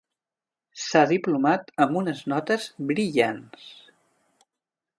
S'ha 0.83 1.01
diplomat 1.11 1.69
amb 1.85 1.99
unes 2.01 2.23
notes 2.33 2.65
brillants. 2.93 3.69